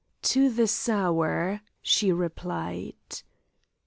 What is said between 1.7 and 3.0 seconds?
she replied.